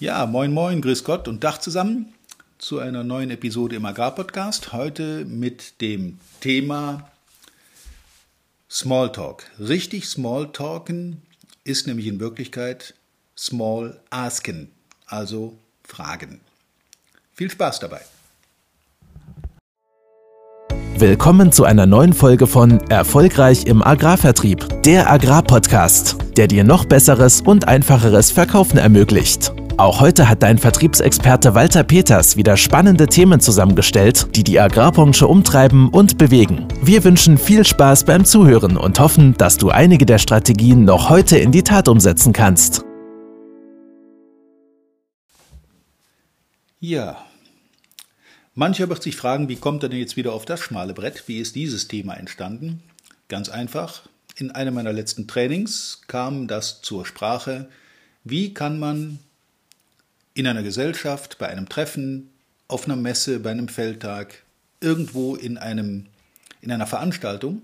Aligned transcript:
Ja, 0.00 0.24
moin 0.24 0.50
moin, 0.50 0.80
grüß 0.80 1.04
Gott 1.04 1.28
und 1.28 1.44
Dach 1.44 1.58
zusammen 1.58 2.14
zu 2.56 2.78
einer 2.78 3.04
neuen 3.04 3.30
Episode 3.30 3.76
im 3.76 3.84
Agrarpodcast. 3.84 4.72
Heute 4.72 5.26
mit 5.26 5.82
dem 5.82 6.16
Thema 6.40 7.10
Smalltalk. 8.70 9.44
Richtig 9.58 10.06
Smalltalken 10.08 11.20
ist 11.64 11.86
nämlich 11.86 12.06
in 12.06 12.18
Wirklichkeit 12.18 12.94
Small 13.36 14.00
Asken, 14.08 14.70
also 15.04 15.52
Fragen. 15.84 16.40
Viel 17.34 17.50
Spaß 17.50 17.80
dabei. 17.80 18.00
Willkommen 20.96 21.52
zu 21.52 21.64
einer 21.64 21.84
neuen 21.84 22.14
Folge 22.14 22.46
von 22.46 22.80
Erfolgreich 22.88 23.66
im 23.66 23.82
Agrarvertrieb, 23.82 24.82
der 24.82 25.10
Agrarpodcast, 25.10 26.16
der 26.38 26.46
dir 26.46 26.64
noch 26.64 26.86
besseres 26.86 27.42
und 27.42 27.68
einfacheres 27.68 28.30
Verkaufen 28.30 28.78
ermöglicht. 28.78 29.52
Auch 29.80 30.00
heute 30.00 30.28
hat 30.28 30.42
dein 30.42 30.58
Vertriebsexperte 30.58 31.54
Walter 31.54 31.84
Peters 31.84 32.36
wieder 32.36 32.58
spannende 32.58 33.06
Themen 33.06 33.40
zusammengestellt, 33.40 34.36
die 34.36 34.44
die 34.44 34.60
Agrarbranche 34.60 35.26
umtreiben 35.26 35.88
und 35.88 36.18
bewegen. 36.18 36.68
Wir 36.82 37.02
wünschen 37.02 37.38
viel 37.38 37.64
Spaß 37.64 38.04
beim 38.04 38.26
Zuhören 38.26 38.76
und 38.76 39.00
hoffen, 39.00 39.34
dass 39.38 39.56
du 39.56 39.70
einige 39.70 40.04
der 40.04 40.18
Strategien 40.18 40.84
noch 40.84 41.08
heute 41.08 41.38
in 41.38 41.50
die 41.50 41.62
Tat 41.62 41.88
umsetzen 41.88 42.34
kannst. 42.34 42.84
Ja, 46.78 47.24
mancher 48.54 48.86
wird 48.90 49.02
sich 49.02 49.16
fragen, 49.16 49.48
wie 49.48 49.56
kommt 49.56 49.82
er 49.82 49.88
denn 49.88 50.00
jetzt 50.00 50.18
wieder 50.18 50.34
auf 50.34 50.44
das 50.44 50.60
schmale 50.60 50.92
Brett? 50.92 51.26
Wie 51.26 51.38
ist 51.38 51.54
dieses 51.54 51.88
Thema 51.88 52.12
entstanden? 52.18 52.82
Ganz 53.28 53.48
einfach. 53.48 54.02
In 54.36 54.50
einem 54.50 54.74
meiner 54.74 54.92
letzten 54.92 55.26
Trainings 55.26 56.02
kam 56.06 56.48
das 56.48 56.82
zur 56.82 57.06
Sprache. 57.06 57.70
Wie 58.24 58.52
kann 58.52 58.78
man 58.78 59.20
in 60.34 60.46
einer 60.46 60.62
Gesellschaft, 60.62 61.38
bei 61.38 61.48
einem 61.48 61.68
Treffen, 61.68 62.30
auf 62.68 62.84
einer 62.84 62.96
Messe, 62.96 63.40
bei 63.40 63.50
einem 63.50 63.68
Feldtag, 63.68 64.42
irgendwo 64.80 65.34
in, 65.36 65.58
einem, 65.58 66.06
in 66.60 66.72
einer 66.72 66.86
Veranstaltung 66.86 67.62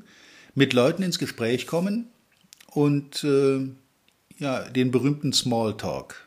mit 0.54 0.72
Leuten 0.72 1.02
ins 1.02 1.18
Gespräch 1.18 1.66
kommen 1.66 2.06
und 2.72 3.24
äh, 3.24 3.68
ja, 4.38 4.68
den 4.68 4.90
berühmten 4.90 5.32
Smalltalk 5.32 6.26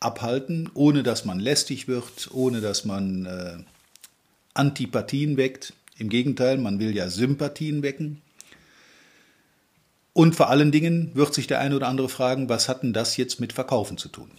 abhalten, 0.00 0.70
ohne 0.74 1.02
dass 1.02 1.24
man 1.24 1.40
lästig 1.40 1.88
wird, 1.88 2.30
ohne 2.32 2.60
dass 2.60 2.84
man 2.84 3.26
äh, 3.26 3.56
Antipathien 4.52 5.36
weckt. 5.36 5.72
Im 5.98 6.08
Gegenteil, 6.08 6.58
man 6.58 6.78
will 6.78 6.94
ja 6.94 7.08
Sympathien 7.08 7.82
wecken. 7.82 8.20
Und 10.12 10.36
vor 10.36 10.48
allen 10.48 10.70
Dingen 10.70 11.10
wird 11.14 11.34
sich 11.34 11.46
der 11.46 11.60
eine 11.60 11.74
oder 11.74 11.88
andere 11.88 12.08
fragen, 12.08 12.48
was 12.48 12.68
hat 12.68 12.82
denn 12.82 12.92
das 12.92 13.16
jetzt 13.16 13.40
mit 13.40 13.52
Verkaufen 13.52 13.98
zu 13.98 14.08
tun? 14.08 14.30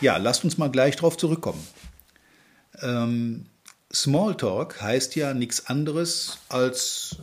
Ja, 0.00 0.16
lasst 0.18 0.44
uns 0.44 0.58
mal 0.58 0.70
gleich 0.70 0.96
darauf 0.96 1.16
zurückkommen. 1.16 1.66
Ähm, 2.82 3.46
Smalltalk 3.92 4.80
heißt 4.80 5.16
ja 5.16 5.32
nichts 5.32 5.66
anderes 5.66 6.38
als, 6.48 7.16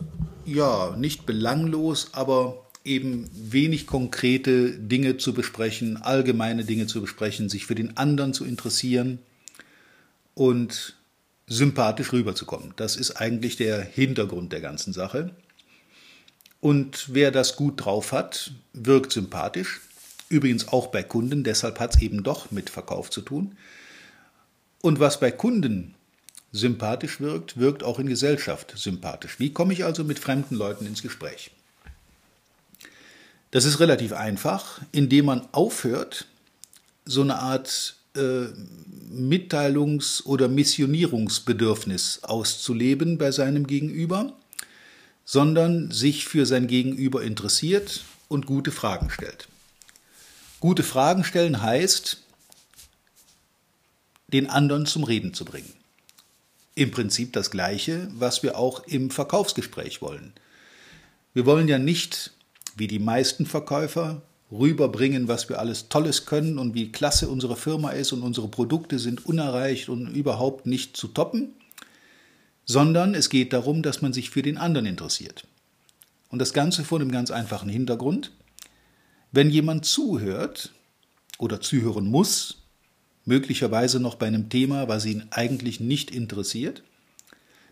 ja, 0.46 0.96
nicht 0.98 1.26
belanglos, 1.26 2.10
aber 2.14 2.66
eben 2.84 3.30
wenig 3.34 3.88
konkrete 3.88 4.72
Dinge 4.72 5.18
zu 5.18 5.34
besprechen, 5.34 5.98
allgemeine 6.02 6.66
Dinge 6.66 6.88
zu 6.88 7.02
besprechen, 7.02 7.48
sich 7.48 7.66
für 7.66 7.76
den 7.76 7.96
anderen 7.98 8.34
zu 8.34 8.44
interessieren 8.44 9.20
und 10.34 10.96
sympathisch 11.48 12.12
rüberzukommen. 12.12 12.74
Das 12.76 12.96
ist 12.96 13.12
eigentlich 13.12 13.56
der 13.56 13.82
Hintergrund 13.82 14.52
der 14.52 14.62
ganzen 14.62 14.94
Sache. 14.94 15.32
Und 16.60 17.10
wer 17.14 17.32
das 17.32 17.56
gut 17.56 17.86
drauf 17.86 18.12
hat, 18.12 18.52
wirkt 18.74 19.12
sympathisch, 19.12 19.82
Übrigens 20.34 20.70
auch 20.70 20.88
bei 20.88 21.04
Kunden, 21.04 21.44
deshalb 21.44 21.80
hat 21.80 21.94
es 21.94 22.02
eben 22.02 22.24
doch 22.24 22.50
mit 22.50 22.72
Verkauf 22.72 23.12
zu 23.12 23.22
tun. 23.22 23.56
Und 24.82 25.00
was 25.00 25.20
bei 25.20 25.30
Kunden 25.30 25.94
sympathisch 26.52 27.20
wirkt, 27.20 27.58
wirkt 27.58 27.84
auch 27.84 28.00
in 28.00 28.08
Gesellschaft 28.08 28.74
sympathisch. 28.76 29.40
Wie 29.40 29.54
komme 29.54 29.74
ich 29.74 29.86
also 29.86 30.04
mit 30.04 30.18
fremden 30.18 30.56
Leuten 30.56 30.88
ins 30.88 31.04
Gespräch? 31.04 31.52
Das 33.52 33.66
ist 33.66 33.80
relativ 33.80 34.12
einfach, 34.12 34.82
indem 34.92 35.26
man 35.26 35.48
aufhört, 35.52 36.26
so 37.06 37.22
eine 37.22 37.38
Art 37.38 37.96
äh, 38.16 38.48
Mitteilungs- 39.16 40.26
oder 40.26 40.48
Missionierungsbedürfnis 40.48 42.24
auszuleben 42.24 43.20
bei 43.20 43.30
seinem 43.30 43.68
Gegenüber, 43.68 44.34
sondern 45.26 45.92
sich 45.92 46.26
für 46.26 46.48
sein 46.48 46.66
Gegenüber 46.66 47.22
interessiert 47.22 48.04
und 48.30 48.48
gute 48.48 48.72
Fragen 48.72 49.12
stellt. 49.12 49.48
Gute 50.64 50.84
Fragen 50.84 51.26
stellen 51.26 51.62
heißt, 51.62 52.20
den 54.30 54.50
anderen 54.50 54.86
zum 54.86 55.04
Reden 55.04 55.34
zu 55.34 55.44
bringen. 55.44 55.74
Im 56.74 56.90
Prinzip 56.90 57.34
das 57.34 57.52
Gleiche, 57.52 58.08
was 58.14 58.44
wir 58.44 58.58
auch 58.58 58.86
im 58.86 59.10
Verkaufsgespräch 59.10 60.02
wollen. 60.02 60.32
Wir 61.34 61.46
wollen 61.46 61.68
ja 61.68 61.80
nicht, 61.80 62.32
wie 62.78 62.88
die 62.88 63.00
meisten 63.00 63.46
Verkäufer, 63.46 64.22
rüberbringen, 64.54 65.28
was 65.28 65.50
wir 65.50 65.60
alles 65.60 65.90
Tolles 65.90 66.26
können 66.26 66.58
und 66.58 66.74
wie 66.74 66.94
klasse 66.94 67.28
unsere 67.28 67.58
Firma 67.58 67.90
ist 67.90 68.14
und 68.14 68.22
unsere 68.22 68.48
Produkte 68.48 69.00
sind 69.00 69.26
unerreicht 69.26 69.90
und 69.90 70.16
überhaupt 70.16 70.66
nicht 70.66 70.96
zu 70.96 71.10
toppen, 71.10 71.56
sondern 72.64 73.16
es 73.16 73.30
geht 73.30 73.52
darum, 73.52 73.84
dass 73.84 74.02
man 74.02 74.14
sich 74.14 74.30
für 74.30 74.44
den 74.44 74.58
anderen 74.58 74.86
interessiert. 74.86 75.46
Und 76.30 76.40
das 76.40 76.54
Ganze 76.54 76.86
vor 76.86 77.02
einem 77.02 77.12
ganz 77.12 77.32
einfachen 77.32 77.68
Hintergrund. 77.68 78.32
Wenn 79.34 79.50
jemand 79.50 79.84
zuhört 79.84 80.72
oder 81.40 81.60
zuhören 81.60 82.06
muss, 82.06 82.60
möglicherweise 83.26 84.00
noch 84.00 84.14
bei 84.14 84.28
einem 84.28 84.50
Thema, 84.50 84.88
was 84.88 85.06
ihn 85.06 85.24
eigentlich 85.32 85.80
nicht 85.80 86.12
interessiert, 86.12 86.84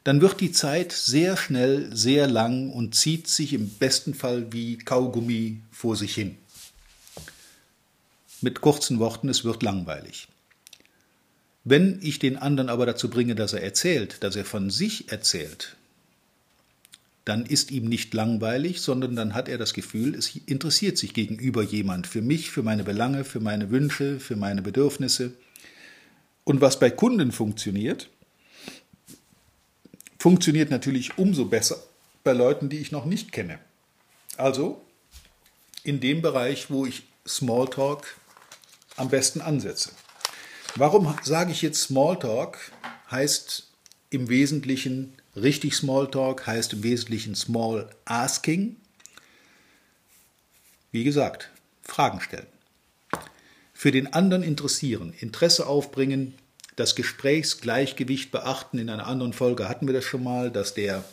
dann 0.03 0.21
wird 0.21 0.41
die 0.41 0.51
Zeit 0.51 0.91
sehr 0.91 1.37
schnell 1.37 1.95
sehr 1.95 2.25
lang 2.25 2.71
und 2.71 2.95
zieht 2.95 3.27
sich 3.27 3.53
im 3.53 3.69
besten 3.69 4.15
Fall 4.15 4.51
wie 4.51 4.79
Kaugummi 4.79 5.61
vor 5.71 5.95
sich 5.95 6.15
hin. 6.15 6.35
Mit 8.41 8.61
kurzen 8.61 8.97
Worten, 8.97 9.29
es 9.29 9.43
wird 9.43 9.61
langweilig. 9.61 10.29
Wenn 11.63 11.99
ich 12.01 12.17
den 12.17 12.37
anderen 12.37 12.69
aber 12.69 12.87
dazu 12.87 13.07
bringe, 13.07 13.35
dass 13.35 13.53
er 13.53 13.61
erzählt, 13.61 14.23
dass 14.23 14.35
er 14.35 14.45
von 14.45 14.71
sich 14.71 15.11
erzählt, 15.11 15.75
dann 17.25 17.45
ist 17.45 17.71
ihm 17.71 17.85
nicht 17.85 18.13
langweilig, 18.13 18.81
sondern 18.81 19.15
dann 19.15 19.33
hat 19.33 19.47
er 19.47 19.57
das 19.57 19.73
Gefühl, 19.73 20.15
es 20.15 20.35
interessiert 20.35 20.97
sich 20.97 21.13
gegenüber 21.13 21.61
jemand 21.61 22.07
für 22.07 22.21
mich, 22.21 22.49
für 22.51 22.63
meine 22.63 22.83
Belange, 22.83 23.23
für 23.23 23.39
meine 23.39 23.69
Wünsche, 23.69 24.19
für 24.19 24.35
meine 24.35 24.61
Bedürfnisse. 24.61 25.33
Und 26.43 26.61
was 26.61 26.79
bei 26.79 26.89
Kunden 26.89 27.31
funktioniert, 27.31 28.09
funktioniert 30.17 30.71
natürlich 30.71 31.17
umso 31.17 31.45
besser 31.45 31.77
bei 32.23 32.33
Leuten, 32.33 32.69
die 32.69 32.79
ich 32.79 32.91
noch 32.91 33.05
nicht 33.05 33.31
kenne. 33.31 33.59
Also 34.37 34.81
in 35.83 35.99
dem 35.99 36.21
Bereich, 36.21 36.69
wo 36.69 36.85
ich 36.85 37.03
Smalltalk 37.27 38.15
am 38.97 39.09
besten 39.09 39.41
ansetze. 39.41 39.91
Warum 40.75 41.13
sage 41.23 41.51
ich 41.51 41.61
jetzt 41.61 41.81
Smalltalk? 41.81 42.71
Heißt 43.09 43.67
im 44.09 44.29
Wesentlichen 44.29 45.13
Richtig 45.35 45.75
Smalltalk 45.75 46.45
heißt 46.45 46.73
im 46.73 46.83
Wesentlichen 46.83 47.35
Small 47.35 47.89
Asking. 48.05 48.75
Wie 50.91 51.05
gesagt, 51.05 51.49
Fragen 51.81 52.19
stellen. 52.19 52.47
Für 53.73 53.91
den 53.91 54.13
anderen 54.13 54.43
interessieren, 54.43 55.13
Interesse 55.19 55.67
aufbringen, 55.67 56.35
das 56.75 56.95
Gesprächsgleichgewicht 56.95 58.31
beachten. 58.31 58.77
In 58.77 58.89
einer 58.89 59.07
anderen 59.07 59.33
Folge 59.33 59.69
hatten 59.69 59.87
wir 59.87 59.93
das 59.93 60.03
schon 60.03 60.23
mal, 60.23 60.51
dass 60.51 60.73
der 60.73 61.03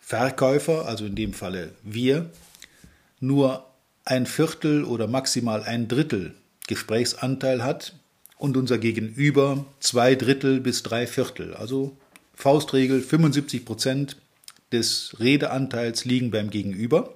Verkäufer, 0.00 0.86
also 0.86 1.04
in 1.04 1.14
dem 1.14 1.34
Falle 1.34 1.72
wir, 1.82 2.30
nur 3.20 3.66
ein 4.04 4.24
Viertel 4.24 4.84
oder 4.84 5.06
maximal 5.06 5.62
ein 5.62 5.88
Drittel 5.88 6.34
Gesprächsanteil 6.66 7.62
hat 7.62 7.94
und 8.38 8.56
unser 8.56 8.78
Gegenüber 8.78 9.64
zwei 9.80 10.14
Drittel 10.14 10.60
bis 10.60 10.82
drei 10.82 11.06
Viertel, 11.06 11.54
also 11.54 11.96
Faustregel, 12.36 13.00
75 13.00 13.64
Prozent 13.64 14.16
des 14.70 15.16
Redeanteils 15.18 16.04
liegen 16.04 16.30
beim 16.30 16.50
Gegenüber. 16.50 17.14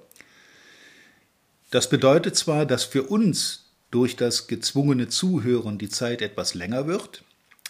Das 1.69 1.89
bedeutet 1.89 2.35
zwar, 2.35 2.65
dass 2.65 2.83
für 2.83 3.03
uns 3.03 3.65
durch 3.91 4.15
das 4.15 4.47
gezwungene 4.47 5.07
Zuhören 5.07 5.77
die 5.77 5.89
Zeit 5.89 6.21
etwas 6.21 6.55
länger 6.55 6.87
wird, 6.87 7.23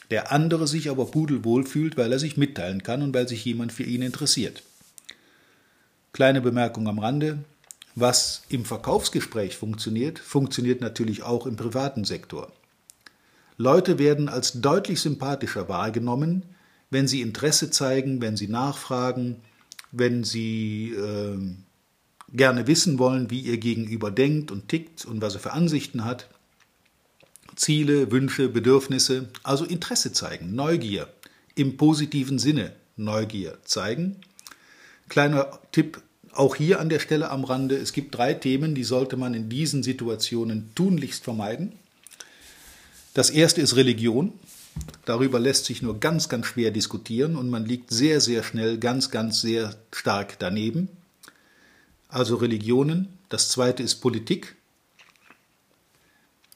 der 0.09 0.31
andere 0.31 0.67
sich 0.67 0.89
aber 0.89 1.05
pudelwohl 1.05 1.65
fühlt, 1.65 1.97
weil 1.97 2.11
er 2.11 2.19
sich 2.19 2.37
mitteilen 2.37 2.83
kann 2.83 3.01
und 3.01 3.13
weil 3.13 3.27
sich 3.27 3.43
jemand 3.45 3.71
für 3.73 3.83
ihn 3.83 4.01
interessiert. 4.01 4.63
Kleine 6.13 6.41
Bemerkung 6.41 6.87
am 6.87 6.99
Rande. 6.99 7.39
Was 7.95 8.43
im 8.47 8.63
Verkaufsgespräch 8.63 9.57
funktioniert, 9.57 10.19
funktioniert 10.19 10.79
natürlich 10.79 11.23
auch 11.23 11.45
im 11.45 11.57
privaten 11.57 12.05
Sektor. 12.05 12.51
Leute 13.57 13.99
werden 13.99 14.29
als 14.29 14.61
deutlich 14.61 15.01
sympathischer 15.01 15.67
wahrgenommen, 15.67 16.43
wenn 16.91 17.07
sie 17.07 17.21
Interesse 17.21 17.71
zeigen, 17.71 18.21
wenn 18.21 18.37
sie 18.37 18.47
nachfragen, 18.47 19.37
wenn 19.91 20.23
sie 20.23 20.91
äh, 20.91 21.37
gerne 22.33 22.67
wissen 22.67 22.99
wollen, 22.99 23.29
wie 23.29 23.39
ihr 23.39 23.57
Gegenüber 23.57 24.11
denkt 24.11 24.51
und 24.51 24.69
tickt 24.69 25.05
und 25.05 25.21
was 25.21 25.33
er 25.33 25.39
für 25.39 25.53
Ansichten 25.53 26.05
hat. 26.05 26.29
Ziele, 27.55 28.11
Wünsche, 28.11 28.47
Bedürfnisse, 28.47 29.29
also 29.43 29.65
Interesse 29.65 30.13
zeigen, 30.13 30.55
Neugier, 30.55 31.07
im 31.55 31.77
positiven 31.77 32.39
Sinne 32.39 32.73
Neugier 32.95 33.57
zeigen. 33.65 34.17
Kleiner 35.09 35.59
Tipp 35.71 36.01
auch 36.33 36.55
hier 36.55 36.79
an 36.79 36.87
der 36.87 36.99
Stelle 36.99 37.29
am 37.29 37.43
Rande, 37.43 37.75
es 37.75 37.91
gibt 37.91 38.15
drei 38.15 38.33
Themen, 38.33 38.73
die 38.73 38.85
sollte 38.85 39.17
man 39.17 39.33
in 39.33 39.49
diesen 39.49 39.83
Situationen 39.83 40.71
tunlichst 40.75 41.23
vermeiden. 41.23 41.73
Das 43.13 43.29
erste 43.29 43.61
ist 43.61 43.75
Religion. 43.75 44.31
Darüber 45.05 45.39
lässt 45.39 45.65
sich 45.65 45.81
nur 45.81 45.99
ganz, 45.99 46.29
ganz 46.29 46.45
schwer 46.45 46.71
diskutieren 46.71 47.35
und 47.35 47.49
man 47.49 47.65
liegt 47.65 47.91
sehr, 47.91 48.21
sehr 48.21 48.43
schnell 48.43 48.77
ganz, 48.77 49.11
ganz 49.11 49.41
sehr 49.41 49.75
stark 49.91 50.37
daneben. 50.39 50.89
Also 52.07 52.35
Religionen. 52.35 53.07
Das 53.29 53.49
zweite 53.49 53.83
ist 53.83 53.95
Politik. 53.95 54.55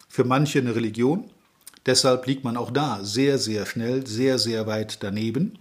Für 0.08 0.24
manche 0.24 0.60
eine 0.60 0.76
Religion. 0.76 1.30
Deshalb 1.86 2.26
liegt 2.28 2.44
man 2.44 2.58
auch 2.58 2.72
da 2.72 3.04
sehr, 3.04 3.38
sehr 3.38 3.66
schnell, 3.66 4.06
sehr, 4.08 4.40
sehr 4.40 4.68
weit 4.68 5.04
daneben. 5.04 5.58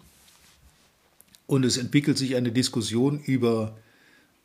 Und 1.47 1.65
es 1.65 1.77
entwickelt 1.77 2.19
sich 2.19 2.37
eine 2.37 2.53
Diskussion 2.53 3.21
über 3.21 3.77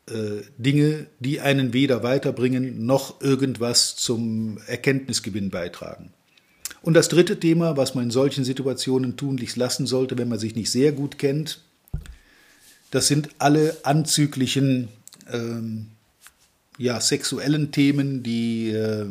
äh, 0.06 0.42
Dinge, 0.58 1.06
die 1.18 1.40
einen 1.40 1.72
weder 1.72 2.02
weiterbringen 2.02 2.84
noch 2.84 3.20
irgendwas 3.20 3.96
zum 3.96 4.58
Erkenntnisgewinn 4.66 5.50
beitragen. 5.50 6.12
Und 6.82 6.94
das 6.94 7.08
dritte 7.08 7.38
Thema, 7.38 7.76
was 7.76 7.94
man 7.94 8.04
in 8.04 8.10
solchen 8.10 8.44
Situationen 8.44 9.16
tunlichst 9.16 9.56
lassen 9.56 9.86
sollte, 9.86 10.16
wenn 10.16 10.28
man 10.28 10.38
sich 10.38 10.54
nicht 10.54 10.70
sehr 10.70 10.92
gut 10.92 11.18
kennt, 11.18 11.60
das 12.90 13.06
sind 13.06 13.28
alle 13.38 13.76
anzüglichen 13.82 14.88
ähm, 15.30 15.88
ja, 16.78 17.00
sexuellen 17.00 17.72
Themen, 17.72 18.22
die 18.22 18.70
äh, 18.70 19.06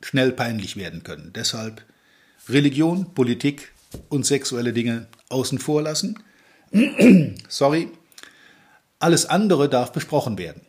schnell 0.00 0.32
peinlich 0.32 0.76
werden 0.76 1.02
können. 1.02 1.32
Deshalb 1.34 1.82
Religion, 2.48 3.12
Politik 3.14 3.72
und 4.08 4.24
sexuelle 4.24 4.72
Dinge 4.72 5.06
außen 5.28 5.58
vor 5.58 5.82
lassen. 5.82 6.18
Sorry. 7.48 7.88
Alles 8.98 9.26
andere 9.26 9.68
darf 9.68 9.92
besprochen 9.92 10.38
werden. 10.38 10.62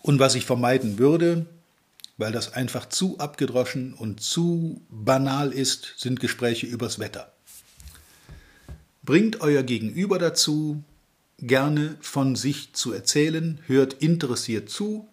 Und 0.00 0.18
was 0.18 0.34
ich 0.34 0.46
vermeiden 0.46 0.98
würde, 0.98 1.46
weil 2.16 2.32
das 2.32 2.54
einfach 2.54 2.88
zu 2.88 3.18
abgedroschen 3.18 3.94
und 3.94 4.20
zu 4.20 4.80
banal 4.88 5.52
ist, 5.52 5.94
sind 5.96 6.20
Gespräche 6.20 6.66
übers 6.66 6.98
Wetter. 6.98 7.32
Bringt 9.02 9.40
euer 9.40 9.62
Gegenüber 9.62 10.18
dazu, 10.18 10.82
gerne 11.38 11.96
von 12.00 12.34
sich 12.34 12.72
zu 12.72 12.92
erzählen, 12.92 13.60
hört 13.66 13.94
interessiert 13.94 14.70
zu, 14.70 15.06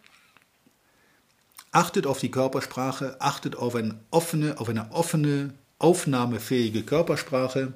achtet 1.72 2.08
auf 2.08 2.20
die 2.20 2.32
Körpersprache, 2.32 3.18
achtet 3.20 3.56
auf 3.56 3.76
eine 3.76 4.00
offene, 4.10 4.60
auf 4.60 4.70
eine 4.70 4.92
offene, 4.92 5.54
aufnahmefähige 5.80 6.84
Körpersprache. 6.84 7.74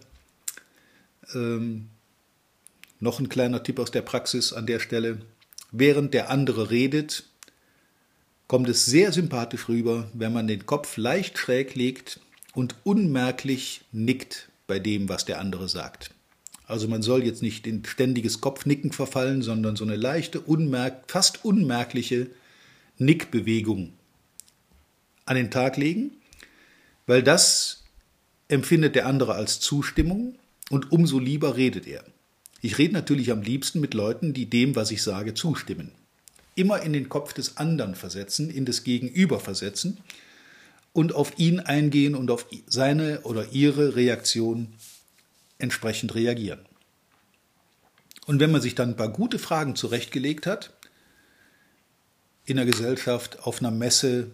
Ähm, 1.34 1.90
noch 3.00 3.20
ein 3.20 3.30
kleiner 3.30 3.62
Tipp 3.62 3.80
aus 3.80 3.92
der 3.92 4.02
Praxis 4.02 4.54
an 4.54 4.66
der 4.66 4.80
Stelle. 4.80 5.20
Während 5.72 6.14
der 6.14 6.30
andere 6.30 6.70
redet, 6.70 7.26
kommt 8.48 8.70
es 8.70 8.86
sehr 8.86 9.12
sympathisch 9.12 9.68
rüber, 9.68 10.10
wenn 10.14 10.34
man 10.34 10.48
den 10.48 10.66
Kopf 10.66 10.98
leicht 10.98 11.38
schräg 11.38 11.76
legt 11.76 12.20
und 12.54 12.76
unmerklich 12.84 13.82
nickt 13.92 14.50
bei 14.68 14.80
dem, 14.80 15.10
was 15.10 15.26
der 15.26 15.40
andere 15.40 15.68
sagt. 15.68 16.12
Also 16.66 16.88
man 16.88 17.02
soll 17.02 17.24
jetzt 17.24 17.42
nicht 17.42 17.68
in 17.68 17.86
ständiges 17.86 18.42
Kopfnicken 18.42 18.92
verfallen, 18.92 19.42
sondern 19.42 19.76
so 19.76 19.86
eine 19.86 19.96
leichte, 19.96 20.42
unmerk 20.42 21.10
fast 21.10 21.46
unmerkliche 21.46 22.30
Nickbewegung 22.98 23.94
an 25.26 25.36
den 25.36 25.52
Tag 25.52 25.78
legen, 25.78 26.12
weil 27.06 27.24
das 27.24 27.84
empfindet 28.50 28.96
der 28.96 29.06
andere 29.06 29.36
als 29.36 29.60
Zustimmung 29.60 30.36
und 30.70 30.92
umso 30.92 31.20
lieber 31.20 31.58
redet 31.58 31.86
er. 31.88 32.04
Ich 32.62 32.78
rede 32.78 32.94
natürlich 32.94 33.32
am 33.32 33.42
liebsten 33.42 33.80
mit 33.80 33.94
Leuten, 33.94 34.34
die 34.34 34.50
dem, 34.50 34.76
was 34.76 34.92
ich 34.92 35.04
sage, 35.04 35.34
zustimmen 35.34 35.92
immer 36.58 36.82
in 36.82 36.94
den 36.94 37.08
Kopf 37.08 37.34
des 37.34 37.58
anderen 37.58 37.96
versetzen, 37.96 38.50
in 38.50 38.66
das 38.66 38.84
Gegenüber 38.84 39.40
versetzen 39.40 40.00
und 40.92 41.14
auf 41.14 41.38
ihn 41.38 41.60
eingehen 41.60 42.16
und 42.16 42.32
auf 42.32 42.48
seine 42.66 43.22
oder 43.22 43.52
ihre 43.52 43.96
Reaktion 43.96 44.74
entsprechend 45.60 46.16
reagieren. 46.16 46.60
Und 48.26 48.40
wenn 48.40 48.52
man 48.52 48.62
sich 48.62 48.76
dann 48.76 48.90
ein 48.90 48.96
paar 48.96 49.12
gute 49.12 49.40
Fragen 49.40 49.76
zurechtgelegt 49.76 50.48
hat, 50.48 50.74
in 52.46 52.58
der 52.58 52.66
Gesellschaft, 52.66 53.44
auf 53.44 53.60
einer 53.60 53.72
Messe, 53.72 54.32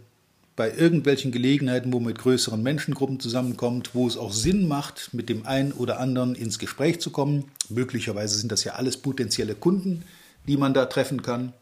bei 0.56 0.72
irgendwelchen 0.72 1.32
Gelegenheiten, 1.32 1.92
wo 1.92 2.00
man 2.00 2.10
mit 2.10 2.20
größeren 2.20 2.62
Menschengruppen 2.62 3.20
zusammenkommt, 3.20 3.96
wo 3.96 4.08
es 4.08 4.18
auch 4.18 4.32
Sinn 4.32 4.68
macht, 4.68 5.14
mit 5.14 5.28
dem 5.28 5.46
einen 5.48 5.74
oder 5.74 6.00
anderen 6.00 6.36
ins 6.36 6.60
Gespräch 6.60 7.02
zu 7.02 7.10
kommen. 7.10 7.52
Möglicherweise 7.70 8.38
sind 8.38 8.52
das 8.52 8.64
ja 8.64 8.74
alles 8.74 8.98
potenzielle 8.98 9.56
Kunden, 9.56 10.04
die 10.48 10.58
man 10.58 10.74
da 10.74 10.86
treffen 10.86 11.24
kann 11.24 11.54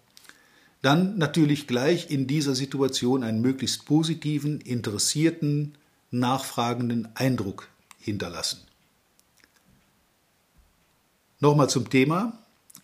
dann 0.82 1.18
natürlich 1.18 1.68
gleich 1.68 2.10
in 2.10 2.28
dieser 2.28 2.56
Situation 2.56 3.24
einen 3.24 3.42
möglichst 3.42 3.86
positiven, 3.86 4.62
interessierten, 4.62 5.78
nachfragenden 6.10 7.08
Eindruck 7.16 7.70
hinterlassen. 8.00 8.60
Nochmal 11.40 11.70
zum 11.70 11.90
Thema. 11.90 12.38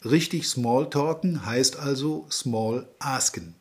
Richtig 0.05 0.47
Smalltalken 0.47 1.45
heißt 1.45 1.77
also 1.77 2.27
Small 2.31 2.87
Asken. 2.99 3.55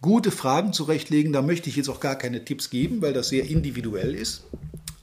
Gute 0.00 0.30
Fragen 0.30 0.72
zurechtlegen, 0.72 1.32
da 1.32 1.42
möchte 1.42 1.68
ich 1.68 1.76
jetzt 1.76 1.88
auch 1.88 2.00
gar 2.00 2.16
keine 2.16 2.44
Tipps 2.44 2.70
geben, 2.70 3.02
weil 3.02 3.12
das 3.12 3.28
sehr 3.28 3.46
individuell 3.46 4.14
ist. 4.14 4.44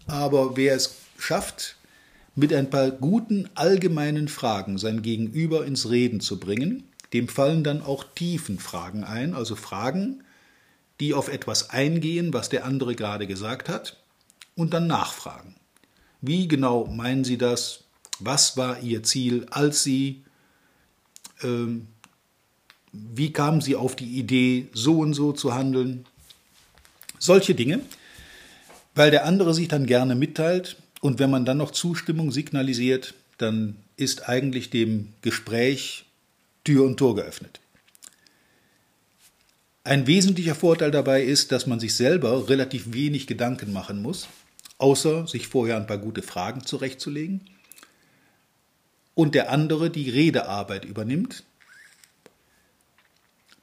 Aber 0.08 0.58
wer 0.58 0.76
es 0.76 0.96
schafft, 1.18 1.78
mit 2.36 2.54
ein 2.54 2.70
paar 2.70 2.92
guten 2.92 3.50
allgemeinen 3.56 4.28
Fragen 4.28 4.78
sein 4.78 5.02
Gegenüber 5.02 5.66
ins 5.66 5.90
Reden 5.90 6.20
zu 6.20 6.40
bringen, 6.40 6.84
dem 7.14 7.28
fallen 7.28 7.64
dann 7.64 7.82
auch 7.82 8.04
Tiefenfragen 8.16 9.04
ein, 9.04 9.34
also 9.34 9.56
Fragen, 9.56 10.24
die 11.00 11.14
auf 11.14 11.30
etwas 11.30 11.70
eingehen, 11.70 12.34
was 12.34 12.50
der 12.50 12.66
andere 12.66 12.96
gerade 12.96 13.26
gesagt 13.26 13.70
hat, 13.70 13.98
und 14.56 14.74
dann 14.74 14.88
nachfragen. 14.88 15.56
Wie 16.22 16.48
genau 16.48 16.86
meinen 16.86 17.24
Sie 17.24 17.38
das? 17.38 17.86
Was 18.20 18.58
war 18.58 18.82
Ihr 18.82 19.04
Ziel, 19.04 19.48
als 19.50 19.84
Sie, 19.84 20.24
ähm, 21.42 21.88
wie 22.92 23.32
kamen 23.32 23.62
Sie 23.62 23.76
auf 23.76 23.96
die 23.96 24.18
Idee, 24.18 24.68
so 24.74 25.00
und 25.00 25.14
so 25.14 25.32
zu 25.32 25.56
handeln? 25.56 26.06
Solche 27.18 27.56
Dinge, 27.56 27.82
weil 28.96 29.12
der 29.12 29.26
andere 29.26 29.54
sich 29.54 29.70
dann 29.70 29.86
gerne 29.86 30.16
mitteilt 30.16 30.78
und 31.02 31.20
wenn 31.20 31.30
man 31.30 31.46
dann 31.46 31.58
noch 31.58 31.72
Zustimmung 31.72 32.32
signalisiert, 32.32 33.14
dann 33.38 33.78
ist 33.96 34.28
eigentlich 34.28 34.70
dem 34.70 35.14
Gespräch 35.22 36.06
Tür 36.70 36.86
und 36.86 36.98
Tor 36.98 37.16
geöffnet. 37.16 37.60
Ein 39.84 40.06
wesentlicher 40.06 40.54
Vorteil 40.54 40.92
dabei 40.92 41.24
ist, 41.24 41.52
dass 41.52 41.66
man 41.66 41.80
sich 41.80 41.96
selber 41.96 42.48
relativ 42.48 42.94
wenig 42.94 43.26
Gedanken 43.26 43.74
machen 43.74 44.04
muss, 44.04 44.28
außer 44.78 45.26
sich 45.26 45.48
vorher 45.48 45.78
ein 45.78 45.88
paar 45.88 45.98
gute 45.98 46.22
Fragen 46.22 46.64
zurechtzulegen, 46.64 47.42
und 49.16 49.34
der 49.34 49.50
andere 49.50 49.90
die 49.90 50.12
Redearbeit 50.12 50.86
übernimmt, 50.86 51.44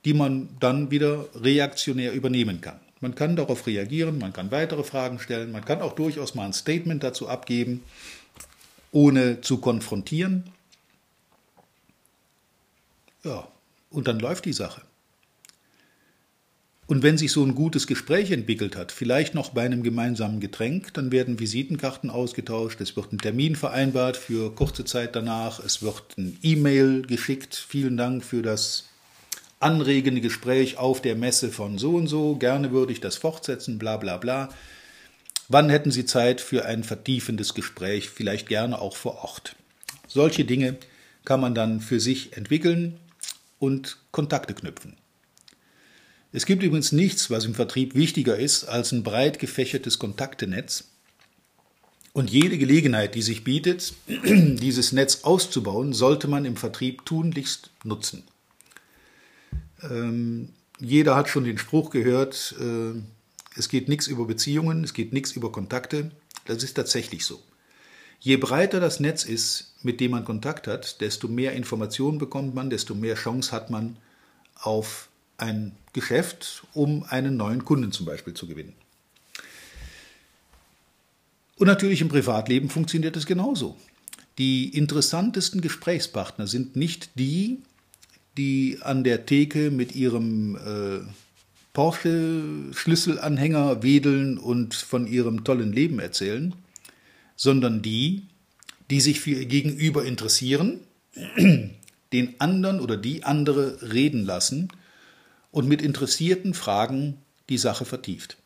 die 0.04 0.12
man 0.12 0.48
dann 0.58 0.90
wieder 0.90 1.28
reaktionär 1.36 2.12
übernehmen 2.12 2.60
kann. 2.60 2.80
Man 2.98 3.14
kann 3.14 3.36
darauf 3.36 3.68
reagieren, 3.68 4.18
man 4.18 4.32
kann 4.32 4.50
weitere 4.50 4.82
Fragen 4.82 5.20
stellen, 5.20 5.52
man 5.52 5.64
kann 5.64 5.80
auch 5.80 5.92
durchaus 5.92 6.34
mal 6.34 6.46
ein 6.46 6.52
Statement 6.52 7.04
dazu 7.04 7.28
abgeben, 7.28 7.84
ohne 8.90 9.42
zu 9.42 9.58
konfrontieren. 9.58 10.50
Ja, 13.26 13.48
und 13.90 14.06
dann 14.06 14.20
läuft 14.20 14.44
die 14.44 14.52
Sache. 14.52 14.82
Und 16.86 17.02
wenn 17.02 17.18
sich 17.18 17.32
so 17.32 17.44
ein 17.44 17.56
gutes 17.56 17.88
Gespräch 17.88 18.30
entwickelt 18.30 18.76
hat, 18.76 18.92
vielleicht 18.92 19.34
noch 19.34 19.50
bei 19.50 19.62
einem 19.62 19.82
gemeinsamen 19.82 20.38
Getränk, 20.38 20.94
dann 20.94 21.10
werden 21.10 21.40
Visitenkarten 21.40 22.10
ausgetauscht, 22.10 22.80
es 22.80 22.94
wird 22.94 23.12
ein 23.12 23.18
Termin 23.18 23.56
vereinbart 23.56 24.16
für 24.16 24.54
kurze 24.54 24.84
Zeit 24.84 25.16
danach, 25.16 25.58
es 25.58 25.82
wird 25.82 26.16
ein 26.16 26.38
E-Mail 26.42 27.02
geschickt, 27.02 27.56
vielen 27.56 27.96
Dank 27.96 28.22
für 28.22 28.42
das 28.42 28.84
anregende 29.58 30.20
Gespräch 30.20 30.78
auf 30.78 31.02
der 31.02 31.16
Messe 31.16 31.50
von 31.50 31.78
so 31.78 31.96
und 31.96 32.06
so, 32.06 32.36
gerne 32.36 32.70
würde 32.70 32.92
ich 32.92 33.00
das 33.00 33.16
fortsetzen, 33.16 33.78
bla 33.78 33.96
bla 33.96 34.18
bla. 34.18 34.50
Wann 35.48 35.70
hätten 35.70 35.90
Sie 35.90 36.04
Zeit 36.04 36.40
für 36.40 36.64
ein 36.64 36.84
vertiefendes 36.84 37.54
Gespräch, 37.54 38.10
vielleicht 38.10 38.48
gerne 38.48 38.80
auch 38.80 38.96
vor 38.96 39.24
Ort? 39.24 39.56
Solche 40.06 40.44
Dinge 40.44 40.76
kann 41.24 41.40
man 41.40 41.56
dann 41.56 41.80
für 41.80 41.98
sich 41.98 42.36
entwickeln 42.36 43.00
und 43.58 43.98
Kontakte 44.10 44.54
knüpfen. 44.54 44.96
Es 46.32 46.44
gibt 46.44 46.62
übrigens 46.62 46.92
nichts, 46.92 47.30
was 47.30 47.44
im 47.44 47.54
Vertrieb 47.54 47.94
wichtiger 47.94 48.36
ist 48.36 48.64
als 48.64 48.92
ein 48.92 49.02
breit 49.02 49.38
gefächertes 49.38 49.98
Kontaktenetz. 49.98 50.84
Und 52.12 52.30
jede 52.30 52.58
Gelegenheit, 52.58 53.14
die 53.14 53.22
sich 53.22 53.44
bietet, 53.44 53.94
dieses 54.08 54.92
Netz 54.92 55.24
auszubauen, 55.24 55.92
sollte 55.92 56.28
man 56.28 56.44
im 56.44 56.56
Vertrieb 56.56 57.04
tunlichst 57.04 57.70
nutzen. 57.84 58.24
Ähm, 59.82 60.50
jeder 60.78 61.14
hat 61.14 61.28
schon 61.28 61.44
den 61.44 61.58
Spruch 61.58 61.90
gehört, 61.90 62.54
äh, 62.60 63.00
Es 63.58 63.70
geht 63.70 63.88
nichts 63.88 64.06
über 64.06 64.26
Beziehungen, 64.26 64.84
es 64.84 64.92
geht 64.92 65.14
nichts 65.14 65.32
über 65.32 65.50
Kontakte. 65.50 66.10
Das 66.44 66.62
ist 66.62 66.74
tatsächlich 66.74 67.24
so. 67.24 67.42
Je 68.20 68.36
breiter 68.36 68.80
das 68.80 69.00
Netz 69.00 69.24
ist, 69.24 69.74
mit 69.82 70.00
dem 70.00 70.12
man 70.12 70.24
Kontakt 70.24 70.66
hat, 70.66 71.00
desto 71.00 71.28
mehr 71.28 71.52
Informationen 71.52 72.18
bekommt 72.18 72.54
man, 72.54 72.70
desto 72.70 72.94
mehr 72.94 73.14
Chance 73.14 73.52
hat 73.52 73.70
man 73.70 73.96
auf 74.54 75.08
ein 75.38 75.72
Geschäft, 75.92 76.64
um 76.72 77.04
einen 77.04 77.36
neuen 77.36 77.64
Kunden 77.64 77.92
zum 77.92 78.06
Beispiel 78.06 78.34
zu 78.34 78.46
gewinnen. 78.46 78.72
Und 81.56 81.66
natürlich 81.66 82.00
im 82.00 82.08
Privatleben 82.08 82.68
funktioniert 82.68 83.16
es 83.16 83.26
genauso. 83.26 83.76
Die 84.38 84.76
interessantesten 84.76 85.62
Gesprächspartner 85.62 86.46
sind 86.46 86.76
nicht 86.76 87.18
die, 87.18 87.62
die 88.36 88.78
an 88.82 89.02
der 89.04 89.24
Theke 89.24 89.70
mit 89.70 89.96
ihrem 89.96 90.56
äh, 90.56 91.00
Porsche-Schlüsselanhänger 91.72 93.82
wedeln 93.82 94.36
und 94.36 94.74
von 94.74 95.06
ihrem 95.06 95.44
tollen 95.44 95.72
Leben 95.72 95.98
erzählen, 95.98 96.54
sondern 97.36 97.82
die, 97.82 98.22
die 98.90 99.00
sich 99.00 99.20
für 99.20 99.30
ihr 99.30 99.46
Gegenüber 99.46 100.04
interessieren, 100.04 100.80
den 102.12 102.40
anderen 102.40 102.80
oder 102.80 102.96
die 102.96 103.24
andere 103.24 103.92
reden 103.92 104.24
lassen 104.24 104.68
und 105.50 105.68
mit 105.68 105.82
interessierten 105.82 106.54
Fragen 106.54 107.18
die 107.48 107.58
Sache 107.58 107.84
vertieft. 107.84 108.36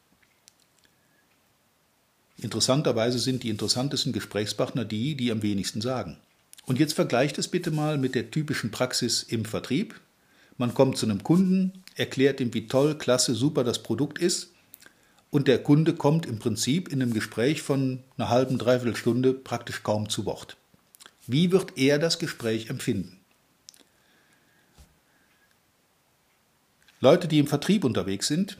Interessanterweise 2.38 3.18
sind 3.18 3.42
die 3.42 3.50
interessantesten 3.50 4.12
Gesprächspartner 4.12 4.84
die, 4.84 5.14
die 5.14 5.30
am 5.30 5.42
wenigsten 5.42 5.80
sagen. 5.80 6.16
Und 6.66 6.78
jetzt 6.78 6.94
vergleicht 6.94 7.38
es 7.38 7.48
bitte 7.48 7.70
mal 7.70 7.98
mit 7.98 8.14
der 8.14 8.30
typischen 8.30 8.70
Praxis 8.70 9.22
im 9.22 9.44
Vertrieb. 9.44 10.00
Man 10.56 10.72
kommt 10.72 10.96
zu 10.96 11.06
einem 11.06 11.22
Kunden, 11.22 11.82
erklärt 11.96 12.40
ihm, 12.40 12.54
wie 12.54 12.66
toll, 12.66 12.96
klasse, 12.96 13.34
super 13.34 13.64
das 13.64 13.82
Produkt 13.82 14.18
ist, 14.18 14.50
und 15.30 15.48
der 15.48 15.62
Kunde 15.62 15.94
kommt 15.94 16.26
im 16.26 16.38
Prinzip 16.38 16.88
in 16.88 17.00
einem 17.00 17.14
Gespräch 17.14 17.62
von 17.62 18.02
einer 18.16 18.28
halben, 18.28 18.58
dreiviertel 18.58 18.96
Stunde 18.96 19.32
praktisch 19.32 19.82
kaum 19.82 20.08
zu 20.08 20.26
Wort. 20.26 20.56
Wie 21.26 21.52
wird 21.52 21.78
er 21.78 21.98
das 21.98 22.18
Gespräch 22.18 22.68
empfinden? 22.68 23.18
Leute, 27.00 27.28
die 27.28 27.38
im 27.38 27.46
Vertrieb 27.46 27.84
unterwegs 27.84 28.26
sind, 28.26 28.58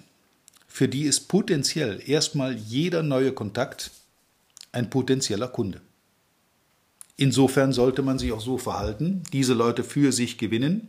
für 0.66 0.88
die 0.88 1.02
ist 1.02 1.28
potenziell 1.28 2.00
erstmal 2.08 2.54
jeder 2.54 3.02
neue 3.02 3.32
Kontakt 3.32 3.90
ein 4.72 4.88
potenzieller 4.88 5.48
Kunde. 5.48 5.80
Insofern 7.16 7.72
sollte 7.72 8.02
man 8.02 8.18
sich 8.18 8.32
auch 8.32 8.40
so 8.40 8.56
verhalten, 8.56 9.22
diese 9.32 9.52
Leute 9.52 9.84
für 9.84 10.12
sich 10.12 10.38
gewinnen 10.38 10.88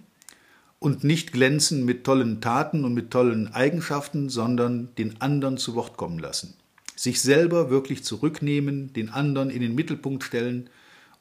und 0.81 1.03
nicht 1.03 1.31
glänzen 1.31 1.85
mit 1.85 2.03
tollen 2.03 2.41
Taten 2.41 2.83
und 2.85 2.95
mit 2.95 3.11
tollen 3.11 3.53
Eigenschaften, 3.53 4.29
sondern 4.29 4.89
den 4.97 5.21
anderen 5.21 5.57
zu 5.57 5.75
Wort 5.75 5.95
kommen 5.95 6.17
lassen. 6.17 6.55
Sich 6.95 7.21
selber 7.21 7.69
wirklich 7.69 8.03
zurücknehmen, 8.03 8.91
den 8.91 9.09
anderen 9.09 9.51
in 9.51 9.61
den 9.61 9.75
Mittelpunkt 9.75 10.23
stellen 10.23 10.71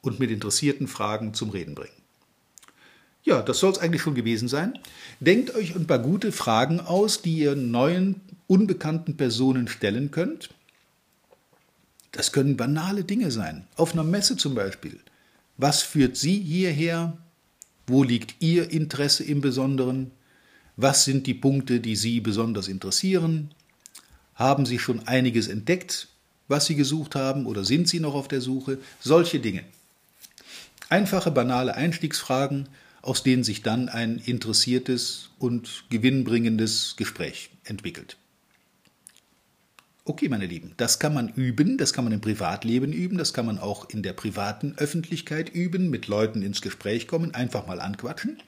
und 0.00 0.18
mit 0.18 0.30
interessierten 0.30 0.88
Fragen 0.88 1.34
zum 1.34 1.50
Reden 1.50 1.74
bringen. 1.74 1.92
Ja, 3.22 3.42
das 3.42 3.58
soll 3.58 3.70
es 3.72 3.78
eigentlich 3.78 4.00
schon 4.00 4.14
gewesen 4.14 4.48
sein. 4.48 4.78
Denkt 5.20 5.54
euch 5.54 5.76
ein 5.76 5.86
paar 5.86 5.98
gute 5.98 6.32
Fragen 6.32 6.80
aus, 6.80 7.20
die 7.20 7.36
ihr 7.36 7.54
neuen, 7.54 8.22
unbekannten 8.46 9.18
Personen 9.18 9.68
stellen 9.68 10.10
könnt. 10.10 10.48
Das 12.12 12.32
können 12.32 12.56
banale 12.56 13.04
Dinge 13.04 13.30
sein. 13.30 13.66
Auf 13.76 13.92
einer 13.92 14.04
Messe 14.04 14.38
zum 14.38 14.54
Beispiel. 14.54 14.98
Was 15.58 15.82
führt 15.82 16.16
Sie 16.16 16.38
hierher? 16.40 17.18
Wo 17.86 18.02
liegt 18.02 18.36
Ihr 18.40 18.70
Interesse 18.70 19.24
im 19.24 19.40
Besonderen? 19.40 20.10
Was 20.76 21.04
sind 21.04 21.26
die 21.26 21.34
Punkte, 21.34 21.80
die 21.80 21.96
Sie 21.96 22.20
besonders 22.20 22.68
interessieren? 22.68 23.50
Haben 24.34 24.64
Sie 24.64 24.78
schon 24.78 25.06
einiges 25.06 25.48
entdeckt, 25.48 26.08
was 26.48 26.66
Sie 26.66 26.74
gesucht 26.74 27.14
haben, 27.14 27.46
oder 27.46 27.64
sind 27.64 27.88
Sie 27.88 28.00
noch 28.00 28.14
auf 28.14 28.28
der 28.28 28.40
Suche? 28.40 28.78
Solche 29.00 29.40
Dinge. 29.40 29.64
Einfache, 30.88 31.30
banale 31.30 31.74
Einstiegsfragen, 31.74 32.68
aus 33.02 33.22
denen 33.22 33.44
sich 33.44 33.62
dann 33.62 33.88
ein 33.88 34.18
interessiertes 34.18 35.30
und 35.38 35.84
gewinnbringendes 35.90 36.96
Gespräch 36.96 37.50
entwickelt. 37.64 38.16
Okay, 40.10 40.28
meine 40.28 40.46
Lieben, 40.46 40.72
das 40.76 40.98
kann 40.98 41.14
man 41.14 41.28
üben, 41.28 41.78
das 41.78 41.92
kann 41.92 42.02
man 42.02 42.12
im 42.12 42.20
Privatleben 42.20 42.92
üben, 42.92 43.16
das 43.16 43.32
kann 43.32 43.46
man 43.46 43.60
auch 43.60 43.88
in 43.90 44.02
der 44.02 44.12
privaten 44.12 44.74
Öffentlichkeit 44.76 45.48
üben, 45.50 45.88
mit 45.88 46.08
Leuten 46.08 46.42
ins 46.42 46.62
Gespräch 46.62 47.06
kommen, 47.06 47.32
einfach 47.32 47.68
mal 47.68 47.80
anquatschen 47.80 48.42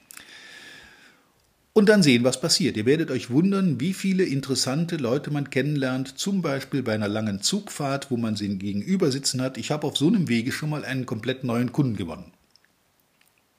und 1.71 1.87
dann 1.87 2.03
sehen, 2.03 2.25
was 2.25 2.41
passiert. 2.41 2.75
Ihr 2.75 2.85
werdet 2.85 3.11
euch 3.11 3.29
wundern, 3.29 3.79
wie 3.79 3.93
viele 3.93 4.25
interessante 4.25 4.97
Leute 4.97 5.31
man 5.31 5.51
kennenlernt, 5.51 6.17
zum 6.17 6.41
Beispiel 6.41 6.83
bei 6.83 6.95
einer 6.95 7.07
langen 7.07 7.41
Zugfahrt, 7.41 8.11
wo 8.11 8.17
man 8.17 8.35
sie 8.35 8.57
gegenüber 8.57 9.09
sitzen 9.09 9.41
hat. 9.41 9.57
Ich 9.57 9.71
habe 9.71 9.87
auf 9.87 9.95
so 9.95 10.07
einem 10.07 10.27
Wege 10.27 10.51
schon 10.51 10.69
mal 10.69 10.83
einen 10.83 11.05
komplett 11.05 11.45
neuen 11.45 11.71
Kunden 11.71 11.95
gewonnen 11.95 12.33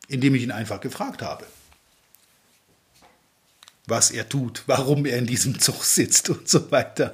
indem 0.08 0.34
ich 0.34 0.42
ihn 0.42 0.50
einfach 0.50 0.80
gefragt 0.80 1.22
habe, 1.22 1.44
was 3.86 4.10
er 4.10 4.28
tut, 4.28 4.62
warum 4.66 5.04
er 5.06 5.18
in 5.18 5.26
diesem 5.26 5.58
Zug 5.58 5.84
sitzt 5.84 6.30
und 6.30 6.48
so 6.48 6.70
weiter. 6.70 7.10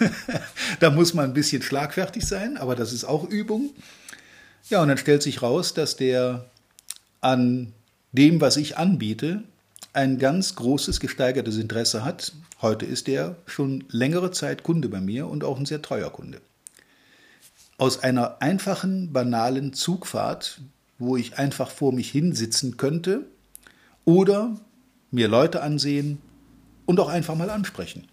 da 0.80 0.90
muss 0.90 1.14
man 1.14 1.26
ein 1.26 1.34
bisschen 1.34 1.62
schlagfertig 1.62 2.26
sein, 2.26 2.56
aber 2.56 2.74
das 2.74 2.92
ist 2.92 3.04
auch 3.04 3.28
Übung. 3.28 3.70
Ja, 4.68 4.82
und 4.82 4.88
dann 4.88 4.98
stellt 4.98 5.22
sich 5.22 5.42
raus, 5.42 5.74
dass 5.74 5.96
der 5.96 6.46
an 7.20 7.72
dem, 8.12 8.40
was 8.40 8.56
ich 8.56 8.76
anbiete, 8.76 9.42
ein 9.92 10.18
ganz 10.18 10.54
großes 10.56 11.00
gesteigertes 11.00 11.56
Interesse 11.56 12.04
hat. 12.04 12.32
Heute 12.60 12.86
ist 12.86 13.08
er 13.08 13.36
schon 13.46 13.84
längere 13.88 14.30
Zeit 14.30 14.62
Kunde 14.62 14.88
bei 14.88 15.00
mir 15.00 15.26
und 15.28 15.44
auch 15.44 15.58
ein 15.58 15.66
sehr 15.66 15.82
treuer 15.82 16.10
Kunde. 16.10 16.40
Aus 17.78 18.02
einer 18.02 18.42
einfachen, 18.42 19.12
banalen 19.12 19.72
Zugfahrt 19.72 20.60
wo 20.98 21.16
ich 21.16 21.38
einfach 21.38 21.70
vor 21.70 21.92
mich 21.92 22.10
hinsitzen 22.10 22.76
könnte 22.76 23.24
oder 24.04 24.56
mir 25.10 25.28
Leute 25.28 25.62
ansehen 25.62 26.18
und 26.86 27.00
auch 27.00 27.08
einfach 27.08 27.34
mal 27.34 27.50
ansprechen. 27.50 28.06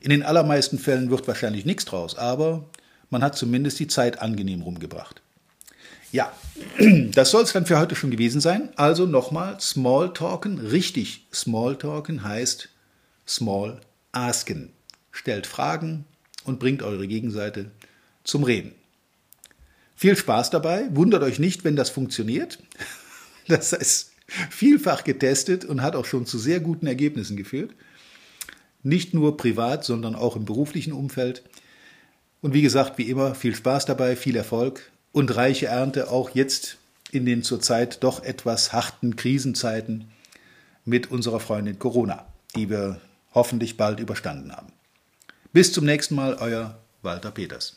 In 0.00 0.10
den 0.10 0.22
allermeisten 0.22 0.78
Fällen 0.78 1.10
wird 1.10 1.26
wahrscheinlich 1.28 1.64
nichts 1.64 1.84
draus, 1.84 2.16
aber 2.16 2.64
man 3.10 3.22
hat 3.22 3.36
zumindest 3.36 3.78
die 3.78 3.86
Zeit 3.86 4.20
angenehm 4.20 4.62
rumgebracht. 4.62 5.22
Ja, 6.10 6.32
das 7.14 7.30
soll 7.30 7.44
es 7.44 7.52
dann 7.52 7.66
für 7.66 7.78
heute 7.78 7.94
schon 7.94 8.10
gewesen 8.10 8.40
sein. 8.40 8.70
Also 8.76 9.06
nochmal, 9.06 9.60
Smalltalken, 9.60 10.58
richtig 10.58 11.26
Smalltalken 11.32 12.24
heißt 12.24 12.68
Small 13.26 13.80
Asken. 14.12 14.70
Stellt 15.10 15.46
Fragen 15.46 16.04
und 16.44 16.58
bringt 16.58 16.82
eure 16.82 17.06
Gegenseite 17.06 17.70
zum 18.24 18.44
Reden. 18.44 18.72
Viel 19.94 20.16
Spaß 20.16 20.50
dabei. 20.50 20.88
Wundert 20.90 21.22
euch 21.22 21.38
nicht, 21.38 21.64
wenn 21.64 21.76
das 21.76 21.90
funktioniert. 21.90 22.58
Das 23.48 23.72
ist 23.72 24.11
vielfach 24.50 25.04
getestet 25.04 25.64
und 25.64 25.82
hat 25.82 25.96
auch 25.96 26.04
schon 26.04 26.26
zu 26.26 26.38
sehr 26.38 26.60
guten 26.60 26.86
Ergebnissen 26.86 27.36
geführt. 27.36 27.72
Nicht 28.82 29.14
nur 29.14 29.36
privat, 29.36 29.84
sondern 29.84 30.14
auch 30.14 30.36
im 30.36 30.44
beruflichen 30.44 30.92
Umfeld. 30.92 31.42
Und 32.40 32.54
wie 32.54 32.62
gesagt, 32.62 32.98
wie 32.98 33.08
immer, 33.08 33.34
viel 33.34 33.54
Spaß 33.54 33.86
dabei, 33.86 34.16
viel 34.16 34.36
Erfolg 34.36 34.90
und 35.12 35.34
reiche 35.36 35.66
Ernte 35.66 36.10
auch 36.10 36.30
jetzt 36.30 36.78
in 37.12 37.26
den 37.26 37.42
zurzeit 37.42 38.02
doch 38.02 38.22
etwas 38.24 38.72
harten 38.72 39.16
Krisenzeiten 39.16 40.06
mit 40.84 41.10
unserer 41.10 41.40
Freundin 41.40 41.78
Corona, 41.78 42.26
die 42.56 42.70
wir 42.70 43.00
hoffentlich 43.34 43.76
bald 43.76 44.00
überstanden 44.00 44.52
haben. 44.52 44.72
Bis 45.52 45.72
zum 45.72 45.84
nächsten 45.84 46.14
Mal, 46.14 46.34
euer 46.40 46.78
Walter 47.02 47.30
Peters. 47.30 47.76